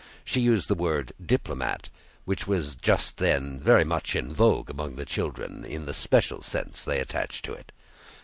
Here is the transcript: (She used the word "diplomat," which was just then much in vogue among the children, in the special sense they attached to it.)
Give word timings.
(She 0.25 0.39
used 0.41 0.67
the 0.67 0.73
word 0.73 1.11
"diplomat," 1.23 1.89
which 2.25 2.47
was 2.47 2.75
just 2.75 3.17
then 3.17 3.61
much 3.87 4.15
in 4.15 4.33
vogue 4.33 4.71
among 4.71 4.95
the 4.95 5.05
children, 5.05 5.63
in 5.63 5.85
the 5.85 5.93
special 5.93 6.41
sense 6.41 6.83
they 6.83 6.99
attached 6.99 7.45
to 7.45 7.53
it.) 7.53 7.71